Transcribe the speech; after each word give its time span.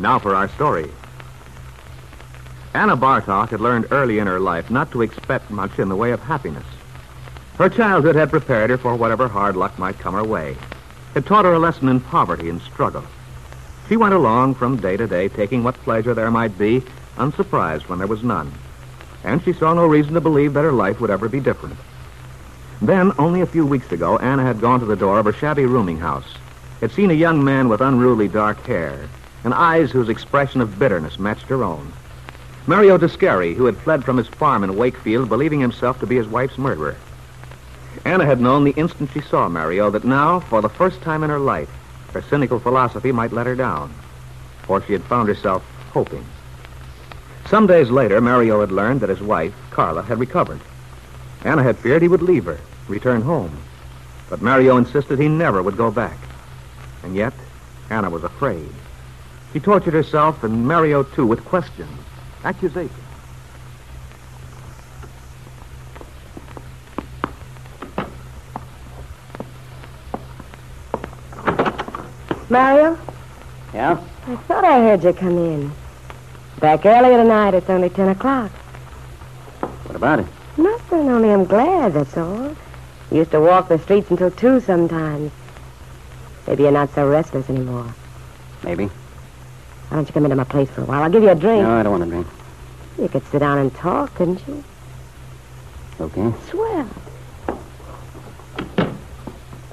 Now 0.00 0.18
for 0.18 0.34
our 0.34 0.48
story. 0.48 0.90
Anna 2.72 2.96
Bartok 2.96 3.50
had 3.50 3.60
learned 3.60 3.88
early 3.90 4.18
in 4.18 4.26
her 4.26 4.40
life 4.40 4.70
not 4.70 4.90
to 4.92 5.02
expect 5.02 5.50
much 5.50 5.78
in 5.78 5.90
the 5.90 5.96
way 5.96 6.12
of 6.12 6.20
happiness. 6.20 6.64
Her 7.58 7.68
childhood 7.68 8.16
had 8.16 8.30
prepared 8.30 8.70
her 8.70 8.78
for 8.78 8.96
whatever 8.96 9.28
hard 9.28 9.56
luck 9.56 9.78
might 9.78 9.98
come 9.98 10.14
her 10.14 10.24
way. 10.24 10.56
It 11.14 11.26
taught 11.26 11.44
her 11.44 11.52
a 11.52 11.58
lesson 11.58 11.88
in 11.88 12.00
poverty 12.00 12.48
and 12.48 12.62
struggle. 12.62 13.04
She 13.90 13.98
went 13.98 14.14
along 14.14 14.54
from 14.54 14.80
day 14.80 14.96
to 14.96 15.06
day, 15.06 15.28
taking 15.28 15.62
what 15.62 15.74
pleasure 15.74 16.14
there 16.14 16.30
might 16.30 16.56
be, 16.56 16.82
unsurprised 17.18 17.86
when 17.88 17.98
there 17.98 18.08
was 18.08 18.22
none. 18.22 18.50
And 19.22 19.42
she 19.44 19.52
saw 19.52 19.74
no 19.74 19.86
reason 19.86 20.14
to 20.14 20.20
believe 20.22 20.54
that 20.54 20.64
her 20.64 20.72
life 20.72 20.98
would 21.00 21.10
ever 21.10 21.28
be 21.28 21.40
different. 21.40 21.76
Then, 22.80 23.12
only 23.18 23.42
a 23.42 23.46
few 23.46 23.66
weeks 23.66 23.92
ago, 23.92 24.16
Anna 24.16 24.44
had 24.44 24.62
gone 24.62 24.80
to 24.80 24.86
the 24.86 24.96
door 24.96 25.18
of 25.18 25.26
her 25.26 25.32
shabby 25.34 25.66
rooming 25.66 25.98
house. 25.98 26.36
Had 26.80 26.92
seen 26.92 27.10
a 27.10 27.14
young 27.14 27.44
man 27.44 27.68
with 27.68 27.82
unruly 27.82 28.28
dark 28.28 28.64
hair 28.64 29.10
and 29.44 29.54
eyes 29.54 29.90
whose 29.90 30.08
expression 30.08 30.60
of 30.60 30.78
bitterness 30.78 31.18
matched 31.18 31.48
her 31.48 31.64
own. 31.64 31.92
Mario 32.66 32.98
Descari, 32.98 33.54
who 33.54 33.64
had 33.64 33.76
fled 33.76 34.04
from 34.04 34.16
his 34.16 34.28
farm 34.28 34.62
in 34.62 34.76
Wakefield, 34.76 35.28
believing 35.28 35.60
himself 35.60 35.98
to 36.00 36.06
be 36.06 36.16
his 36.16 36.28
wife's 36.28 36.58
murderer. 36.58 36.96
Anna 38.04 38.24
had 38.24 38.40
known 38.40 38.64
the 38.64 38.72
instant 38.72 39.10
she 39.12 39.20
saw 39.20 39.48
Mario 39.48 39.90
that 39.90 40.04
now, 40.04 40.40
for 40.40 40.60
the 40.60 40.68
first 40.68 41.00
time 41.02 41.24
in 41.24 41.30
her 41.30 41.38
life, 41.38 41.70
her 42.12 42.22
cynical 42.22 42.58
philosophy 42.58 43.12
might 43.12 43.32
let 43.32 43.46
her 43.46 43.56
down, 43.56 43.92
for 44.62 44.82
she 44.82 44.92
had 44.92 45.04
found 45.04 45.28
herself 45.28 45.64
hoping. 45.92 46.24
Some 47.48 47.66
days 47.66 47.90
later, 47.90 48.20
Mario 48.20 48.60
had 48.60 48.70
learned 48.70 49.00
that 49.00 49.08
his 49.08 49.20
wife, 49.20 49.54
Carla, 49.70 50.02
had 50.02 50.20
recovered. 50.20 50.60
Anna 51.44 51.62
had 51.62 51.78
feared 51.78 52.02
he 52.02 52.08
would 52.08 52.22
leave 52.22 52.44
her, 52.44 52.58
return 52.86 53.22
home. 53.22 53.56
But 54.28 54.42
Mario 54.42 54.76
insisted 54.76 55.18
he 55.18 55.28
never 55.28 55.62
would 55.62 55.76
go 55.76 55.90
back. 55.90 56.18
And 57.02 57.16
yet, 57.16 57.32
Anna 57.90 58.10
was 58.10 58.22
afraid. 58.22 58.70
She 59.52 59.60
tortured 59.60 59.94
herself 59.94 60.44
and 60.44 60.66
Mario, 60.66 61.02
too, 61.02 61.26
with 61.26 61.44
questions, 61.44 61.90
accusations. 62.44 62.92
Mario, 72.48 72.98
Yeah? 73.72 74.00
I 74.26 74.36
thought 74.36 74.64
I 74.64 74.80
heard 74.80 75.04
you 75.04 75.12
come 75.12 75.38
in. 75.38 75.72
Back 76.58 76.84
earlier 76.84 77.16
tonight. 77.16 77.54
It's 77.54 77.70
only 77.70 77.88
10 77.88 78.08
o'clock. 78.10 78.50
What 79.60 79.96
about 79.96 80.18
it? 80.20 80.26
Nothing, 80.56 81.08
only 81.08 81.30
I'm 81.30 81.44
glad, 81.44 81.94
that's 81.94 82.16
all. 82.16 82.54
Used 83.10 83.30
to 83.30 83.40
walk 83.40 83.68
the 83.68 83.78
streets 83.78 84.10
until 84.10 84.30
2 84.30 84.60
sometimes. 84.60 85.32
Maybe 86.46 86.64
you're 86.64 86.72
not 86.72 86.92
so 86.94 87.08
restless 87.08 87.48
anymore. 87.48 87.94
Maybe. 88.64 88.90
Why 89.90 89.96
don't 89.96 90.06
you 90.06 90.12
come 90.12 90.24
into 90.24 90.36
my 90.36 90.44
place 90.44 90.70
for 90.70 90.82
a 90.82 90.84
while? 90.84 91.02
I'll 91.02 91.10
give 91.10 91.24
you 91.24 91.30
a 91.30 91.34
drink. 91.34 91.64
No, 91.64 91.72
I 91.72 91.82
don't 91.82 91.90
want 91.90 92.04
a 92.04 92.06
drink. 92.06 92.26
You 92.96 93.08
could 93.08 93.26
sit 93.26 93.40
down 93.40 93.58
and 93.58 93.74
talk, 93.74 94.14
couldn't 94.14 94.40
you? 94.46 94.62
Okay. 96.00 96.32
Swell. 96.48 96.88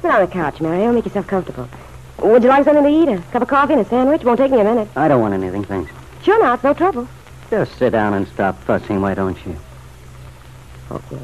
Sit 0.02 0.12
on 0.12 0.22
the 0.22 0.28
couch, 0.28 0.60
Mario. 0.60 0.92
Make 0.92 1.06
yourself 1.06 1.28
comfortable. 1.28 1.70
Would 2.18 2.42
you 2.42 2.50
like 2.50 2.66
something 2.66 2.84
to 2.84 2.90
eat? 2.90 3.16
A 3.16 3.22
cup 3.32 3.44
of 3.44 3.48
coffee 3.48 3.74
and 3.74 3.82
a 3.84 3.86
sandwich? 3.86 4.24
Won't 4.24 4.40
take 4.40 4.52
me 4.52 4.60
a 4.60 4.64
minute. 4.64 4.88
I 4.96 5.08
don't 5.08 5.22
want 5.22 5.36
anything, 5.36 5.64
thanks. 5.64 5.92
Sure 6.24 6.42
not. 6.42 6.64
No 6.64 6.74
trouble. 6.74 7.08
Just 7.52 7.78
sit 7.78 7.92
down 7.92 8.16
and 8.16 8.28
stop 8.30 8.60
fussing, 8.64 9.00
why 9.02 9.14
don't 9.14 9.38
you? 9.46 9.56
Okay. 10.90 11.20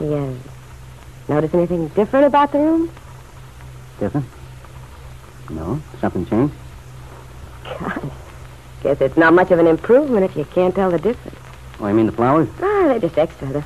Yeah. 0.00 0.32
Notice 1.28 1.52
anything 1.54 1.88
different 1.88 2.26
about 2.26 2.52
the 2.52 2.58
room? 2.58 2.90
Different? 3.98 4.26
No? 5.50 5.82
Something 6.00 6.24
changed? 6.26 6.54
God. 7.78 8.10
Guess 8.82 9.00
it's 9.00 9.16
not 9.16 9.34
much 9.34 9.50
of 9.50 9.58
an 9.58 9.66
improvement 9.66 10.24
if 10.24 10.36
you 10.36 10.44
can't 10.44 10.74
tell 10.74 10.90
the 10.90 10.98
difference. 10.98 11.38
Oh, 11.80 11.88
you 11.88 11.94
mean 11.94 12.06
the 12.06 12.12
flowers? 12.12 12.48
Ah, 12.60 12.84
they're 12.88 13.00
just 13.00 13.18
extra. 13.18 13.48
The 13.48 13.64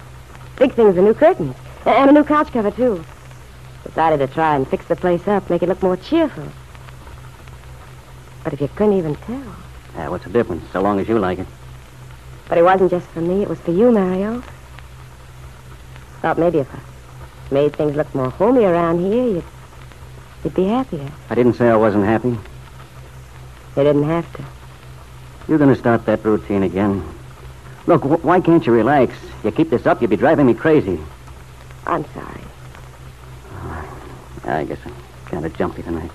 big 0.56 0.72
thing's 0.74 0.94
the 0.94 1.02
new 1.02 1.14
curtains. 1.14 1.54
And 1.84 2.10
a 2.10 2.12
new 2.12 2.24
couch 2.24 2.52
cover, 2.52 2.70
too. 2.70 3.04
Decided 3.84 4.18
to 4.18 4.32
try 4.32 4.56
and 4.56 4.66
fix 4.68 4.84
the 4.86 4.96
place 4.96 5.26
up, 5.26 5.48
make 5.50 5.62
it 5.62 5.68
look 5.68 5.82
more 5.82 5.96
cheerful. 5.96 6.46
But 8.44 8.52
if 8.52 8.60
you 8.60 8.68
couldn't 8.68 8.94
even 8.94 9.14
tell. 9.16 9.56
Yeah, 9.94 10.08
what's 10.08 10.24
the 10.24 10.30
difference, 10.30 10.64
so 10.72 10.80
long 10.80 11.00
as 11.00 11.08
you 11.08 11.18
like 11.18 11.38
it? 11.38 11.46
But 12.48 12.58
it 12.58 12.62
wasn't 12.62 12.90
just 12.90 13.06
for 13.08 13.20
me, 13.20 13.42
it 13.42 13.48
was 13.48 13.60
for 13.60 13.72
you, 13.72 13.90
Mario. 13.90 14.42
Thought 16.20 16.38
maybe 16.38 16.58
if 16.58 16.74
I 16.74 16.80
made 17.52 17.74
things 17.76 17.96
look 17.96 18.14
more 18.14 18.30
homey 18.30 18.64
around 18.64 19.00
here, 19.00 19.26
you'd, 19.26 19.44
you'd 20.44 20.54
be 20.54 20.64
happier. 20.64 21.10
I 21.28 21.34
didn't 21.34 21.54
say 21.54 21.68
I 21.68 21.76
wasn't 21.76 22.04
happy. 22.04 22.38
You 23.76 23.84
didn't 23.84 24.04
have 24.04 24.31
to. 24.36 24.44
You're 25.48 25.58
going 25.58 25.72
to 25.72 25.78
start 25.78 26.04
that 26.06 26.25
routine 26.25 26.62
again. 26.62 27.03
Look, 27.86 28.03
wh- 28.03 28.25
why 28.25 28.41
can't 28.41 28.64
you 28.66 28.72
relax? 28.72 29.14
You 29.44 29.50
keep 29.50 29.70
this 29.70 29.86
up, 29.86 30.00
you'll 30.00 30.10
be 30.10 30.16
driving 30.16 30.47
me 30.47 30.54
crazy. 30.54 30.98
I'm 31.86 32.04
sorry. 32.12 32.41
I 34.44 34.64
guess 34.64 34.78
I'm 34.84 34.94
kind 35.26 35.44
of 35.47 35.56
jumpy 35.56 35.82
tonight. 35.82 36.10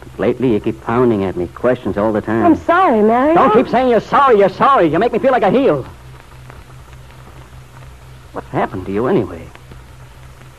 But 0.00 0.18
lately, 0.18 0.52
you 0.52 0.60
keep 0.60 0.80
pounding 0.82 1.24
at 1.24 1.36
me, 1.36 1.46
questions 1.48 1.96
all 1.98 2.12
the 2.12 2.20
time. 2.20 2.44
I'm 2.44 2.56
sorry, 2.56 3.02
Mario. 3.02 3.34
Don't 3.34 3.52
keep 3.52 3.68
saying 3.68 3.88
you're 3.88 4.00
sorry, 4.00 4.38
you're 4.38 4.48
sorry. 4.48 4.86
You 4.86 4.98
make 4.98 5.12
me 5.12 5.18
feel 5.18 5.32
like 5.32 5.42
a 5.42 5.50
heel. 5.50 5.82
What's 8.32 8.48
happened 8.48 8.86
to 8.86 8.92
you 8.92 9.06
anyway? 9.06 9.42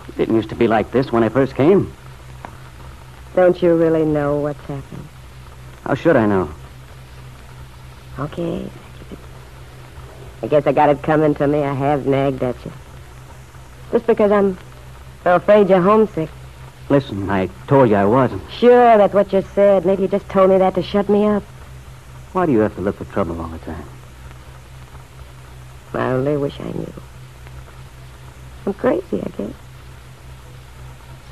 You 0.07 0.13
didn't 0.15 0.35
used 0.35 0.49
to 0.49 0.55
be 0.55 0.67
like 0.67 0.91
this 0.91 1.11
when 1.11 1.23
I 1.23 1.29
first 1.29 1.55
came. 1.55 1.91
Don't 3.35 3.61
you 3.61 3.75
really 3.75 4.03
know 4.05 4.37
what's 4.37 4.59
happened? 4.61 5.07
Oh, 5.87 5.91
How 5.91 5.95
should 5.95 6.17
I 6.17 6.25
know? 6.25 6.51
Okay. 8.19 8.69
I 10.43 10.47
guess 10.47 10.67
I 10.67 10.73
got 10.73 10.89
it 10.89 11.01
coming 11.01 11.33
to 11.35 11.47
me. 11.47 11.63
I 11.63 11.73
have 11.73 12.05
nagged 12.05 12.43
at 12.43 12.57
you. 12.65 12.73
Just 13.93 14.05
because 14.05 14.29
I'm 14.29 14.57
so 15.23 15.35
afraid 15.35 15.69
you're 15.69 15.81
homesick. 15.81 16.29
Listen, 16.89 17.29
I 17.29 17.47
told 17.67 17.89
you 17.89 17.95
I 17.95 18.03
wasn't. 18.03 18.41
Sure, 18.51 18.97
that's 18.97 19.13
what 19.13 19.31
you 19.31 19.41
said. 19.55 19.85
Maybe 19.85 20.01
you 20.03 20.07
just 20.09 20.27
told 20.27 20.49
me 20.49 20.57
that 20.57 20.75
to 20.75 20.83
shut 20.83 21.07
me 21.07 21.25
up. 21.25 21.43
Why 22.33 22.45
do 22.45 22.51
you 22.51 22.59
have 22.59 22.75
to 22.75 22.81
look 22.81 22.97
for 22.97 23.05
trouble 23.05 23.39
all 23.39 23.47
the 23.47 23.59
time? 23.59 23.87
I 25.93 26.11
only 26.11 26.35
wish 26.35 26.59
I 26.59 26.65
knew. 26.65 26.93
I'm 28.65 28.73
crazy, 28.73 29.21
I 29.23 29.29
guess. 29.37 29.53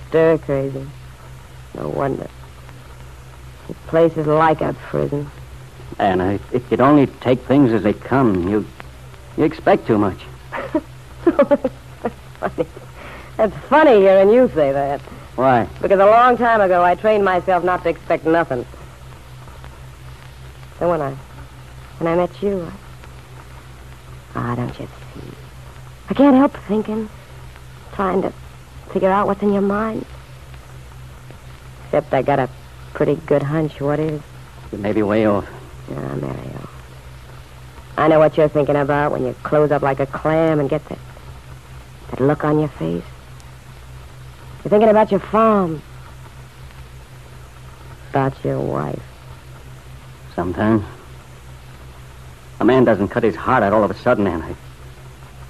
Stir 0.07 0.37
crazy. 0.37 0.87
No 1.73 1.89
wonder. 1.89 2.29
This 3.67 3.77
place 3.87 4.15
is 4.17 4.27
like 4.27 4.61
a 4.61 4.73
prison. 4.73 5.29
Anna, 5.99 6.33
if, 6.33 6.53
if 6.53 6.71
you'd 6.71 6.81
only 6.81 7.07
take 7.07 7.41
things 7.41 7.71
as 7.71 7.83
they 7.83 7.93
come, 7.93 8.47
you 8.47 8.65
you 9.37 9.43
expect 9.43 9.87
too 9.87 9.97
much. 9.97 10.19
funny. 11.23 12.67
That's 13.37 13.55
funny 13.67 13.97
hearing 13.99 14.29
you 14.29 14.49
say 14.55 14.71
that. 14.71 15.01
Why? 15.35 15.67
Because 15.81 15.99
a 15.99 16.05
long 16.05 16.37
time 16.37 16.61
ago 16.61 16.83
I 16.83 16.95
trained 16.95 17.25
myself 17.25 17.63
not 17.63 17.83
to 17.83 17.89
expect 17.89 18.25
nothing. 18.25 18.65
Then 20.79 20.89
when 20.89 21.01
I 21.01 21.11
when 21.99 22.11
I 22.13 22.15
met 22.15 22.41
you, 22.41 22.71
Ah, 24.35 24.53
don't 24.55 24.77
you 24.79 24.87
see? 25.13 25.21
I 26.09 26.13
can't 26.13 26.35
help 26.35 26.55
thinking, 26.67 27.09
trying 27.93 28.21
to 28.21 28.33
figure 28.91 29.09
out 29.09 29.27
what's 29.27 29.41
in 29.41 29.53
your 29.53 29.61
mind. 29.61 30.05
Except 31.85 32.13
I 32.13 32.21
got 32.21 32.39
a 32.39 32.49
pretty 32.95 33.15
good 33.27 33.43
hunch 33.43 33.79
what 33.81 33.99
is. 33.99 34.21
You 34.71 34.77
may 34.79 34.93
be 34.93 35.03
way 35.03 35.25
off. 35.27 35.47
Ah, 35.91 36.15
Mario. 36.15 36.69
I 37.97 38.07
know 38.07 38.19
what 38.19 38.35
you're 38.37 38.49
thinking 38.49 38.77
about 38.77 39.11
when 39.11 39.25
you 39.25 39.35
close 39.43 39.69
up 39.69 39.81
like 39.81 39.99
a 39.99 40.05
clam 40.05 40.59
and 40.59 40.69
get 40.69 40.83
that, 40.89 40.97
that 42.09 42.19
look 42.21 42.43
on 42.43 42.57
your 42.57 42.69
face. 42.69 43.03
You're 44.63 44.69
thinking 44.69 44.89
about 44.89 45.11
your 45.11 45.19
farm. 45.19 45.81
About 48.09 48.33
your 48.43 48.59
wife. 48.59 49.03
Sometimes. 50.33 50.83
A 52.61 52.65
man 52.65 52.85
doesn't 52.85 53.09
cut 53.09 53.23
his 53.23 53.35
heart 53.35 53.61
out 53.61 53.73
all 53.73 53.83
of 53.83 53.91
a 53.91 53.97
sudden, 53.97 54.25
and 54.25 54.43
It 54.43 54.57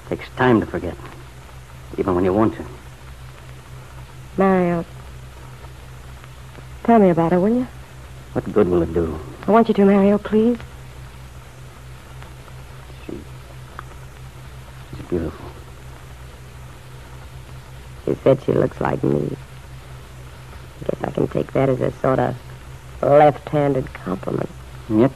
takes 0.10 0.28
time 0.36 0.60
to 0.60 0.66
forget. 0.66 0.98
Even 1.98 2.16
when 2.16 2.26
you 2.26 2.34
want 2.34 2.56
to. 2.56 2.66
Mario. 4.38 4.84
Tell 6.86 7.00
me 7.00 7.10
about 7.10 7.32
her, 7.32 7.40
will 7.40 7.56
you? 7.56 7.68
What 8.34 8.54
good 8.54 8.70
will 8.70 8.84
it 8.84 8.94
do? 8.94 9.20
I 9.48 9.52
want 9.52 9.68
you 9.68 9.74
to, 9.74 9.86
Mario, 9.86 10.20
please. 10.20 10.60
She... 13.06 13.20
She's 14.92 15.06
beautiful. 15.08 15.46
She 18.06 18.14
said 18.24 18.44
she 18.44 18.52
looks 18.52 18.80
like 18.80 19.04
me. 19.04 19.36
I 20.84 20.86
guess 20.86 21.04
I 21.04 21.10
can 21.10 21.28
take 21.28 21.54
that 21.54 21.70
as 21.70 21.82
a 21.82 21.92
sort 21.94 22.20
of 22.20 22.36
left-handed 23.02 23.92
compliment. 23.92 24.52
Yet, 24.88 25.12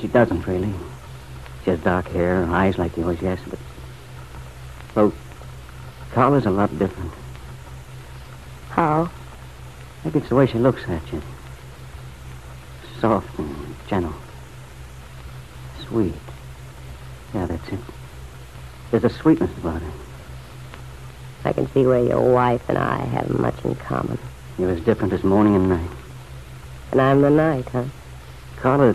she 0.00 0.08
doesn't 0.08 0.44
really. 0.44 0.74
She 1.62 1.70
has 1.70 1.78
dark 1.80 2.08
hair, 2.08 2.42
and 2.42 2.52
eyes 2.52 2.78
like 2.78 2.96
yours, 2.96 3.18
yes, 3.22 3.38
but. 3.48 3.60
Well, 4.96 5.12
Carla's 6.10 6.46
a 6.46 6.50
lot 6.50 6.76
different. 6.76 7.12
How? 8.70 9.08
Maybe 10.04 10.18
it's 10.18 10.28
the 10.28 10.34
way 10.34 10.46
she 10.46 10.58
looks 10.58 10.82
eh, 10.88 10.94
at 10.96 11.12
you. 11.12 11.22
Soft 13.00 13.38
and 13.38 13.76
gentle. 13.86 14.14
Sweet. 15.88 16.14
Yeah, 17.34 17.46
that's 17.46 17.68
it. 17.68 17.78
There's 18.90 19.04
a 19.04 19.10
sweetness 19.10 19.50
about 19.58 19.82
her. 19.82 19.92
I 21.44 21.52
can 21.52 21.70
see 21.72 21.86
where 21.86 22.02
your 22.02 22.20
wife 22.20 22.62
and 22.68 22.78
I 22.78 23.04
have 23.04 23.28
much 23.30 23.62
in 23.64 23.74
common. 23.76 24.18
You're 24.58 24.70
as 24.70 24.80
different 24.80 25.12
as 25.12 25.24
morning 25.24 25.56
and 25.56 25.68
night. 25.68 25.90
And 26.92 27.00
I'm 27.00 27.22
the 27.22 27.30
night, 27.30 27.68
huh? 27.70 27.84
Carla, 28.56 28.94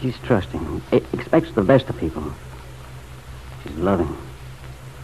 she's 0.00 0.18
trusting. 0.20 0.82
e- 0.92 1.02
expects 1.12 1.52
the 1.52 1.62
best 1.62 1.88
of 1.88 1.98
people. 1.98 2.32
She's 3.62 3.76
loving. 3.76 4.16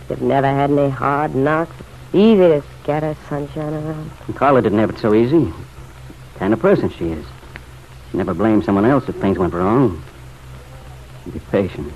You've 0.08 0.22
never 0.22 0.46
had 0.46 0.70
any 0.70 0.88
hard 0.88 1.34
knocks. 1.34 1.76
Easy 2.14 2.36
to 2.36 2.62
scatter 2.82 3.16
sunshine 3.28 3.72
around. 3.72 4.10
And 4.26 4.36
Carla 4.36 4.60
didn't 4.60 4.78
have 4.78 4.90
it 4.90 4.98
so 4.98 5.14
easy. 5.14 5.52
Kind 6.36 6.52
of 6.52 6.60
person 6.60 6.90
she 6.90 7.08
is. 7.08 7.24
She 8.10 8.18
never 8.18 8.34
blamed 8.34 8.64
someone 8.64 8.84
else 8.84 9.08
if 9.08 9.16
things 9.16 9.38
went 9.38 9.54
wrong. 9.54 10.02
She'd 11.24 11.32
be 11.32 11.40
patient. 11.50 11.92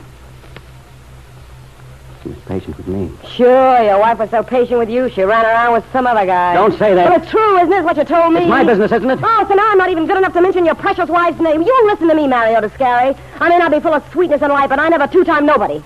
She 2.22 2.30
was 2.30 2.38
patient 2.46 2.76
with 2.78 2.88
me. 2.88 3.10
Sure, 3.28 3.82
your 3.82 3.98
wife 3.98 4.18
was 4.18 4.30
so 4.30 4.42
patient 4.42 4.78
with 4.78 4.88
you, 4.88 5.10
she 5.10 5.22
ran 5.22 5.44
around 5.44 5.74
with 5.74 5.84
some 5.92 6.06
other 6.06 6.24
guy. 6.24 6.54
Don't 6.54 6.76
say 6.78 6.94
that. 6.94 7.10
Well, 7.10 7.20
it's 7.20 7.30
true, 7.30 7.58
isn't 7.58 7.72
it, 7.72 7.84
what 7.84 7.96
you 7.96 8.04
told 8.04 8.32
me? 8.32 8.40
It's 8.40 8.48
my 8.48 8.64
business, 8.64 8.90
isn't 8.90 9.10
it? 9.10 9.18
Oh, 9.22 9.46
so 9.46 9.54
now 9.54 9.70
I'm 9.70 9.78
not 9.78 9.90
even 9.90 10.06
good 10.06 10.16
enough 10.16 10.32
to 10.32 10.40
mention 10.40 10.64
your 10.64 10.74
precious 10.74 11.08
wife's 11.08 11.40
name. 11.40 11.62
You 11.62 11.86
listen 11.86 12.08
to 12.08 12.14
me, 12.14 12.26
Mario 12.26 12.60
Descari. 12.60 13.16
I 13.40 13.48
may 13.48 13.58
not 13.58 13.70
be 13.70 13.80
full 13.80 13.92
of 13.94 14.02
sweetness 14.12 14.40
and 14.42 14.52
light, 14.52 14.70
but 14.70 14.78
I 14.78 14.88
never 14.88 15.06
two-time 15.06 15.44
nobody. 15.44 15.82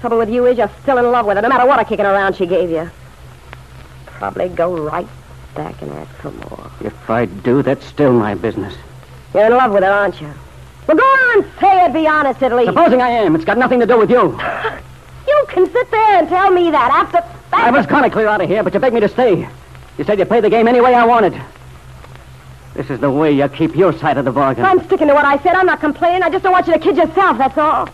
Trouble 0.00 0.18
with 0.18 0.30
you 0.30 0.46
is 0.46 0.56
you're 0.56 0.70
still 0.82 0.98
in 0.98 1.10
love 1.10 1.26
with 1.26 1.36
her, 1.36 1.42
no 1.42 1.48
matter 1.48 1.66
what 1.66 1.80
a 1.80 1.84
kicking 1.84 2.06
around 2.06 2.36
she 2.36 2.46
gave 2.46 2.70
you. 2.70 2.88
Probably 4.18 4.48
go 4.48 4.76
right 4.76 5.06
back 5.54 5.80
and 5.82 5.90
ask 5.92 6.10
for 6.16 6.30
more. 6.30 6.70
If 6.80 7.10
I 7.10 7.26
do, 7.26 7.62
that's 7.62 7.84
still 7.84 8.12
my 8.12 8.34
business. 8.34 8.74
You're 9.34 9.46
in 9.46 9.52
love 9.52 9.72
with 9.72 9.82
her, 9.82 9.90
aren't 9.90 10.20
you? 10.20 10.32
Well, 10.86 10.96
go 10.96 11.02
on, 11.02 11.42
say 11.60 11.84
it. 11.84 11.92
Be 11.92 12.06
honest, 12.06 12.42
at 12.42 12.54
least. 12.54 12.68
Supposing 12.68 13.02
I 13.02 13.10
am, 13.10 13.34
it's 13.34 13.44
got 13.44 13.58
nothing 13.58 13.80
to 13.80 13.86
do 13.86 13.98
with 13.98 14.10
you. 14.10 14.38
You 15.28 15.44
can 15.48 15.66
sit 15.72 15.90
there 15.90 16.18
and 16.20 16.28
tell 16.28 16.52
me 16.52 16.70
that 16.70 16.90
after. 16.92 17.24
I 17.52 17.72
was 17.72 17.84
going 17.84 18.04
to 18.04 18.10
clear 18.10 18.28
out 18.28 18.40
of 18.40 18.48
here, 18.48 18.62
but 18.62 18.72
you 18.72 18.78
begged 18.78 18.94
me 18.94 19.00
to 19.00 19.08
stay. 19.08 19.48
You 19.98 20.04
said 20.04 20.20
you'd 20.20 20.28
play 20.28 20.40
the 20.40 20.48
game 20.48 20.68
any 20.68 20.80
way 20.80 20.94
I 20.94 21.04
wanted. 21.04 21.34
This 22.74 22.90
is 22.90 23.00
the 23.00 23.10
way 23.10 23.32
you 23.32 23.48
keep 23.48 23.74
your 23.74 23.92
side 23.92 24.18
of 24.18 24.24
the 24.24 24.30
bargain. 24.30 24.64
I'm 24.64 24.84
sticking 24.84 25.08
to 25.08 25.14
what 25.14 25.24
I 25.24 25.38
said. 25.38 25.54
I'm 25.56 25.66
not 25.66 25.80
complaining. 25.80 26.22
I 26.22 26.30
just 26.30 26.44
don't 26.44 26.52
want 26.52 26.68
you 26.68 26.74
to 26.74 26.78
kid 26.78 26.96
yourself, 26.96 27.38
that's 27.38 27.58
all. 27.58 27.88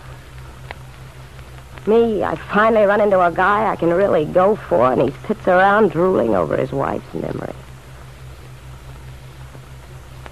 Me, 1.87 2.23
I 2.23 2.37
finally 2.37 2.87
run 2.87 3.01
into 3.01 3.21
a 3.21 3.33
guy 3.33 3.69
I 3.69 3.77
can 3.77 3.93
really 3.93 4.25
go 4.25 4.55
for, 4.55 4.93
and 4.93 5.03
he 5.03 5.27
sits 5.27 5.49
around 5.49 5.91
drooling 5.91 6.37
over 6.37 6.57
his 6.57 6.71
wife's 6.71 7.13
memory. 7.13 7.55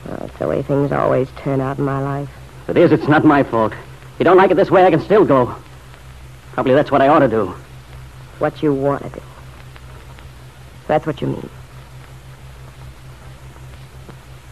Well, 0.07 0.17
that's 0.21 0.39
the 0.39 0.47
way 0.47 0.63
things 0.63 0.93
always 0.93 1.29
turn 1.39 1.61
out 1.61 1.79
in 1.79 1.85
my 1.85 2.01
life. 2.01 2.31
If 2.65 2.71
it 2.71 2.77
is, 2.77 2.93
it's 2.93 3.09
not 3.09 3.25
my 3.25 3.43
fault. 3.43 3.73
If 3.73 4.21
you 4.21 4.25
don't 4.25 4.37
like 4.37 4.53
it 4.53 4.55
this 4.55 4.71
way, 4.71 4.85
I 4.85 4.91
can 4.91 5.01
still 5.01 5.25
go. 5.25 5.57
Probably 6.53 6.75
that's 6.75 6.93
what 6.93 7.03
I 7.03 7.09
ought 7.09 7.21
to 7.21 7.29
do. 7.29 7.47
What 8.39 8.63
you 8.63 8.73
want 8.73 9.03
to 9.03 9.11
do. 9.11 9.23
That's 10.87 11.07
what 11.07 11.21
you 11.21 11.29
mean. 11.29 11.51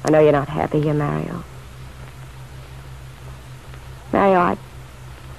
I 0.04 0.10
know 0.10 0.20
you're 0.20 0.32
not 0.32 0.48
happy 0.48 0.80
here, 0.80 0.94
Mario. 0.94 1.44
Mario, 4.12 4.40
I've 4.40 4.58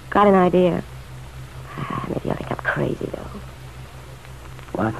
got 0.10 0.28
an 0.28 0.36
idea. 0.36 0.84
Maybe 2.10 2.22
you'll 2.26 2.36
think 2.36 2.52
I'm 2.52 2.58
crazy, 2.58 3.06
though. 3.06 3.40
What? 4.74 4.96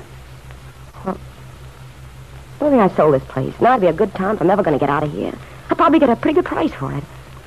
I 2.62 2.70
think 2.70 2.82
I 2.82 2.96
sold 2.96 3.14
this 3.14 3.24
place. 3.24 3.54
Now 3.62 3.72
it'd 3.72 3.82
be 3.82 3.88
a 3.88 3.94
good 3.94 4.14
time. 4.14 4.36
if 4.36 4.42
I'm 4.42 4.48
never 4.48 4.64
going 4.64 4.78
to 4.78 4.80
get 4.80 4.90
out 4.90 5.04
of 5.04 5.12
here. 5.12 5.34
I'll 5.70 5.78
probably 5.78 6.00
get 6.00 6.10
a 6.10 6.16
pretty 6.16 6.36
good 6.36 6.46
price 6.46 6.74
for 6.74 6.94
it. 6.94 7.04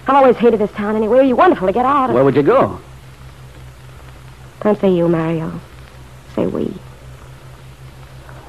I've 0.06 0.14
always 0.14 0.37
hated 0.37 0.59
this 0.59 0.73
town 0.73 0.97
anyway. 0.97 1.19
It'd 1.19 1.29
be 1.29 1.32
wonderful 1.35 1.67
to 1.67 1.73
get 1.73 1.85
out 1.85 2.09
of. 2.09 2.14
Where 2.14 2.25
would 2.25 2.35
you 2.35 2.43
go? 2.43 2.81
Don't 4.62 4.81
say 4.81 4.91
you, 4.91 5.09
Mario. 5.09 5.61
Say 6.35 6.47
we. 6.47 6.73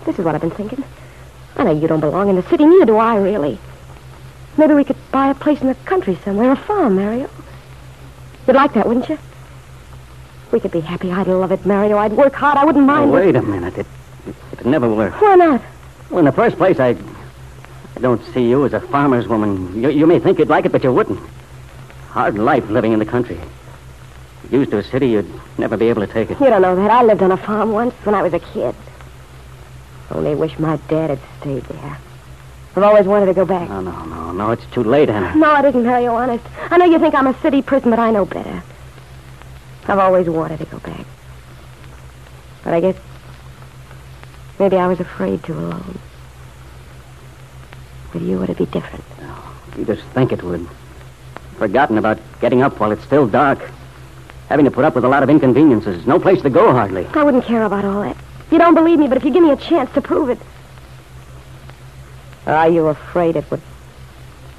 This 0.06 0.18
is 0.18 0.26
what 0.26 0.36
I've 0.36 0.42
been 0.42 0.52
thinking. 0.52 0.84
I 1.58 1.64
know 1.64 1.80
you 1.80 1.88
don't 1.88 2.00
belong 2.00 2.30
in 2.30 2.36
the 2.36 2.44
city, 2.44 2.66
neither 2.66 2.86
do 2.86 2.98
I, 2.98 3.18
really. 3.18 3.60
Maybe 4.58 4.74
we 4.74 4.84
could 4.84 4.98
buy 5.12 5.30
a 5.30 5.36
place 5.36 5.62
in 5.62 5.68
the 5.68 5.76
country 5.76 6.18
somewhere, 6.24 6.52
a 6.52 6.56
farm, 6.56 6.96
Mario. 6.96 7.30
You'd 8.48 8.56
like 8.56 8.74
that, 8.74 8.88
wouldn't 8.88 9.10
you? 9.10 9.18
We 10.54 10.60
could 10.60 10.72
be 10.72 10.82
happy. 10.82 11.12
I'd 11.12 11.26
love 11.26 11.52
it, 11.52 11.66
Mario. 11.66 11.98
I'd 11.98 12.14
work 12.14 12.34
hard. 12.36 12.58
I 12.60 12.64
wouldn't 12.64 12.84
Oh, 12.84 12.86
mind. 12.88 13.12
wait 13.12 13.36
a 13.36 13.42
minute. 13.42 13.76
It, 13.76 13.88
it, 14.28 14.36
it'd 14.54 14.66
never 14.68 14.88
work. 14.88 15.20
Why 15.20 15.34
not? 15.36 15.62
Well, 16.12 16.20
in 16.20 16.26
the 16.26 16.32
first 16.32 16.58
place, 16.58 16.80
I, 16.80 16.90
I 16.90 18.00
don't 18.00 18.24
see 18.36 18.48
you 18.48 18.64
as 18.64 18.74
a 18.74 18.80
farmer's 18.80 19.28
woman. 19.28 19.82
You, 19.82 19.90
you 19.90 20.06
may 20.06 20.20
think 20.20 20.38
you'd 20.38 20.50
like 20.50 20.66
it, 20.66 20.72
but 20.72 20.84
you 20.84 20.94
wouldn't. 20.94 21.20
Hard 22.10 22.38
life 22.38 22.70
living 22.70 22.94
in 22.94 23.00
the 23.00 23.06
country. 23.06 23.40
Used 24.52 24.70
to 24.70 24.78
a 24.78 24.84
city, 24.84 25.08
you'd 25.10 25.28
never 25.58 25.76
be 25.76 25.90
able 25.90 26.06
to 26.06 26.14
take 26.14 26.30
it. 26.30 26.40
You 26.40 26.46
don't 26.52 26.62
know 26.62 26.76
that. 26.76 26.92
I 26.92 27.02
lived 27.02 27.24
on 27.24 27.32
a 27.32 27.38
farm 27.38 27.72
once 27.72 27.96
when 28.04 28.14
I 28.14 28.22
was 28.22 28.34
a 28.36 28.40
kid. 28.40 28.76
Only 30.12 30.36
wish 30.36 30.60
my 30.60 30.78
dad 30.88 31.10
had 31.10 31.20
stayed 31.40 31.64
there. 31.64 31.98
I've 32.76 32.84
always 32.84 33.08
wanted 33.08 33.26
to 33.26 33.34
go 33.34 33.46
back. 33.46 33.70
No, 33.70 33.82
no, 33.82 34.06
no, 34.06 34.32
no. 34.32 34.52
It's 34.52 34.66
too 34.68 34.84
late, 34.84 35.10
Anna. 35.10 35.36
No, 35.36 35.56
it 35.58 35.66
isn't, 35.66 35.84
Mario, 35.84 36.14
honest. 36.14 36.46
I 36.70 36.78
know 36.78 36.86
you 36.86 37.00
think 37.00 37.16
I'm 37.16 37.26
a 37.26 37.40
city 37.42 37.64
person, 37.64 37.90
but 37.90 37.98
I 37.98 38.12
know 38.12 38.26
better. 38.26 38.62
I've 39.88 40.00
always 40.00 40.30
wanted 40.30 40.60
to 40.60 40.66
go 40.66 40.80
back. 40.80 41.06
But 42.64 42.74
I 42.74 42.80
guess 42.80 42.96
maybe 44.60 44.78
I 44.78 44.88
was 44.88 45.00
afraid 45.00 45.44
to 45.44 45.54
alone. 45.54 46.00
With 48.14 48.24
you, 48.24 48.40
would 48.40 48.50
it'd 48.50 48.58
be 48.58 48.72
different. 48.72 49.04
Oh, 49.22 49.56
you 49.78 49.86
just 49.86 50.04
think 50.14 50.32
it 50.32 50.42
would. 50.44 50.68
Forgotten 51.58 51.98
about 51.98 52.20
getting 52.40 52.62
up 52.62 52.80
while 52.80 52.92
it's 52.92 53.04
still 53.04 53.28
dark. 53.28 53.60
Having 54.50 54.66
to 54.66 54.72
put 54.72 54.86
up 54.86 54.96
with 54.96 55.04
a 55.04 55.10
lot 55.10 55.24
of 55.24 55.30
inconveniences. 55.30 56.06
No 56.06 56.20
place 56.20 56.42
to 56.44 56.50
go, 56.50 56.72
hardly. 56.72 57.06
I 57.08 57.24
wouldn't 57.24 57.46
care 57.46 57.64
about 57.64 57.86
all 57.86 58.04
that. 58.04 58.18
You 58.52 58.58
don't 58.58 58.76
believe 58.76 59.00
me, 59.00 59.08
but 59.08 59.18
if 59.18 59.26
you 59.26 59.32
give 59.32 59.44
me 59.44 59.52
a 59.52 59.58
chance 59.58 59.92
to 59.94 60.02
prove 60.02 60.30
it. 60.30 60.40
Or 62.46 62.54
are 62.54 62.70
you 62.70 62.88
afraid 62.88 63.36
it 63.36 63.50
would 63.50 63.62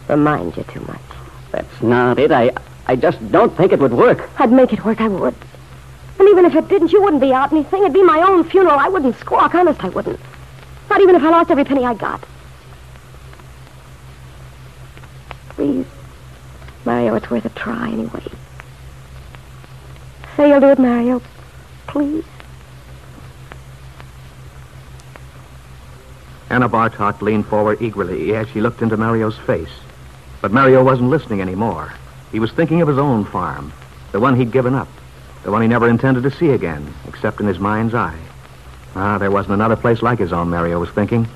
remind 0.09 0.57
you 0.57 0.65
too 0.65 0.81
much? 0.81 1.01
That's 1.53 1.83
not 1.83 2.19
it. 2.19 2.33
I, 2.33 2.51
I 2.87 2.97
just 2.97 3.33
don't 3.33 3.57
think 3.57 3.73
it 3.73 3.79
would 3.81 3.93
work. 3.93 4.29
I'd 4.39 4.53
make 4.53 4.73
it 4.73 4.85
work, 4.85 5.01
I 5.01 5.09
would. 5.09 5.35
And 6.19 6.29
even 6.29 6.45
if 6.45 6.55
it 6.55 6.69
didn't, 6.69 6.93
you 6.93 7.03
wouldn't 7.03 7.23
be 7.23 7.33
out 7.33 7.53
anything. 7.53 7.83
It'd 7.83 7.93
be 7.93 8.03
my 8.03 8.21
own 8.21 8.45
funeral. 8.45 8.79
I 8.79 8.89
wouldn't 8.89 9.19
squawk. 9.19 9.55
Honest, 9.55 9.83
I 9.83 9.89
wouldn't. 9.89 10.21
Not 10.91 11.01
even 11.01 11.17
if 11.17 11.23
I 11.23 11.31
lost 11.31 11.51
every 11.51 11.65
penny 11.65 11.85
I 11.85 11.95
got. 11.95 12.23
Please, 15.51 15.87
Mario, 16.85 17.15
it's 17.15 17.31
worth 17.31 17.45
a 17.45 17.49
try 17.51 17.89
anyway. 17.89 18.23
Say 20.37 20.49
you'll 20.49 20.61
do 20.61 20.69
it, 20.69 20.79
Mario. 20.79 21.23
Please. 21.87 22.25
Anna 26.51 26.69
Bartok 26.69 27.23
leaned 27.23 27.47
forward 27.47 27.81
eagerly 27.81 28.35
as 28.35 28.49
she 28.49 28.61
looked 28.61 28.83
into 28.83 28.97
Mario's 28.97 29.39
face. 29.39 29.73
But 30.41 30.53
Mario 30.53 30.85
wasn't 30.85 31.11
listening 31.11 31.41
anymore. 31.41 31.93
He 32.35 32.41
was 32.41 32.51
thinking 32.51 32.83
of 32.83 32.89
his 32.89 32.99
own 32.99 33.25
farm, 33.25 33.73
the 34.11 34.19
one 34.19 34.35
he'd 34.35 34.51
given 34.51 34.75
up. 34.75 34.89
The 35.45 35.53
one 35.53 35.63
he 35.63 35.69
never 35.69 35.89
intended 35.89 36.25
to 36.25 36.33
see 36.33 36.51
again, 36.51 36.93
except 37.07 37.39
in 37.39 37.47
his 37.47 37.61
mind's 37.61 37.95
eye. 37.95 38.19
Ah, 38.97 39.19
there 39.19 39.31
wasn't 39.31 39.55
another 39.55 39.77
place 39.77 40.03
like 40.03 40.19
his 40.19 40.33
own, 40.33 40.51
Mario 40.51 40.81
was 40.81 40.91
thinking. 40.91 41.29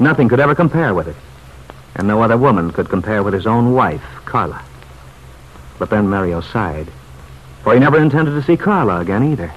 Nothing 0.00 0.26
could 0.26 0.40
ever 0.40 0.54
compare 0.54 0.94
with 0.94 1.06
it. 1.06 1.16
And 1.96 2.08
no 2.08 2.22
other 2.22 2.38
woman 2.38 2.72
could 2.72 2.88
compare 2.88 3.22
with 3.22 3.34
his 3.34 3.46
own 3.46 3.74
wife, 3.74 4.02
Carla. 4.24 4.62
But 5.78 5.90
then 5.90 6.08
Mario 6.08 6.40
sighed. 6.40 6.88
For 7.62 7.74
he 7.74 7.78
never 7.78 8.00
intended 8.00 8.30
to 8.30 8.42
see 8.42 8.56
Carla 8.56 9.00
again 9.00 9.30
either. 9.30 9.52